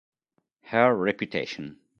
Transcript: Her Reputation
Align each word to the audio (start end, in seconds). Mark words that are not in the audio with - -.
Her 0.63 0.95
Reputation 0.97 1.77